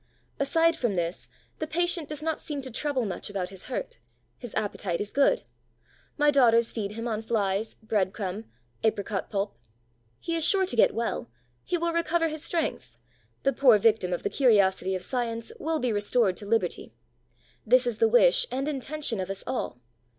Aside 0.39 0.75
from 0.75 0.95
this, 0.95 1.29
the 1.59 1.67
patient 1.67 2.09
does 2.09 2.23
not 2.23 2.41
seem 2.41 2.63
to 2.63 2.71
trouble 2.71 3.05
much 3.05 3.29
about 3.29 3.49
his 3.49 3.65
hurt; 3.65 3.99
his 4.35 4.55
appetite 4.55 4.99
is 4.99 5.11
good. 5.11 5.43
My 6.17 6.31
daughters 6.31 6.71
feed 6.71 6.93
him 6.93 7.07
on 7.07 7.21
Flies, 7.21 7.75
bread 7.83 8.11
crumb, 8.11 8.45
apricot 8.83 9.29
pulp. 9.29 9.59
He 10.19 10.35
is 10.35 10.43
sure 10.43 10.65
to 10.65 10.75
get 10.75 10.95
well; 10.95 11.29
he 11.63 11.77
will 11.77 11.93
recover 11.93 12.29
his 12.29 12.43
strength; 12.43 12.97
the 13.43 13.53
poor 13.53 13.77
victim 13.77 14.11
of 14.11 14.23
the 14.23 14.31
curiosity 14.31 14.95
of 14.95 15.03
science 15.03 15.51
will 15.59 15.77
be 15.77 15.93
restored 15.93 16.35
to 16.37 16.47
liberty. 16.47 16.95
This 17.63 17.85
is 17.85 17.99
the 17.99 18.09
wish 18.09 18.47
and 18.49 18.67
intention 18.67 19.19
of 19.19 19.29
us 19.29 19.43
all. 19.45 19.81